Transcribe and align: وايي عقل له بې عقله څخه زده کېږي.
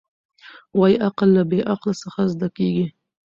وايي 0.79 0.95
عقل 1.07 1.29
له 1.35 1.43
بې 1.49 1.59
عقله 1.71 1.93
څخه 2.03 2.21
زده 2.33 2.47
کېږي. 2.57 2.85